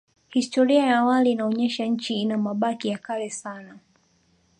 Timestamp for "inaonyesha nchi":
1.31-2.21